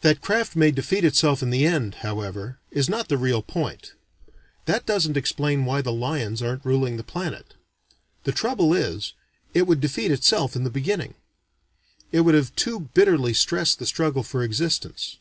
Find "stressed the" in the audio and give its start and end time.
13.32-13.86